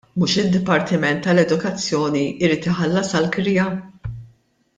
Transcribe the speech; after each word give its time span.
Mhux 0.21 0.35
id-dipartiment 0.43 1.21
tal-edukazzjoni 1.27 2.25
jrid 2.47 2.67
iħallasha 2.73 3.19
l-kirja?! 3.21 3.69